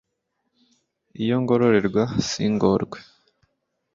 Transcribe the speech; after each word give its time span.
Iyo 1.21 1.35
ngororerwa 1.41 2.03
singorwe 2.27 2.99